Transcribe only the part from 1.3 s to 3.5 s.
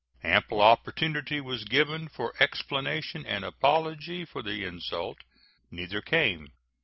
was given for explanation and